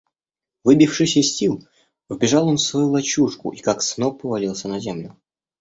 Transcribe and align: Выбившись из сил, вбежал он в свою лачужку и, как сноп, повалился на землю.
Выбившись 0.63 1.15
из 1.17 1.37
сил, 1.37 1.63
вбежал 2.09 2.47
он 2.47 2.55
в 2.55 2.59
свою 2.61 2.89
лачужку 2.89 3.51
и, 3.51 3.59
как 3.61 3.83
сноп, 3.83 4.23
повалился 4.23 4.67
на 4.67 4.79
землю. 4.79 5.15